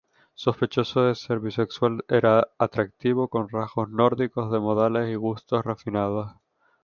[0.33, 6.31] Sospechoso de ser bisexual, era atractivo, con rasgos nórdicos, de modales y gustos refinados.